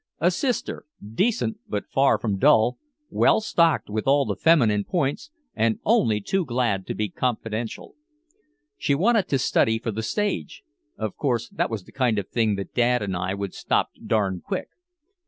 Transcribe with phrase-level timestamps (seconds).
[0.19, 2.79] A sister, decent but far from dull,
[3.11, 7.93] well stocked with all the feminine points and only too glad to be confidential.
[8.79, 10.63] She wanted to study for the stage!
[10.97, 14.41] Of course that was the kind of thing that Dad and I would stop darned
[14.41, 14.69] quick.